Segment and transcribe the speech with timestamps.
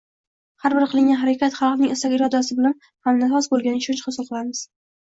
[0.63, 4.69] Har bir qilingan harakat xalqning istak-irodasi bilan hamnafas bo‘lganiga ishonch hosil qilamiz.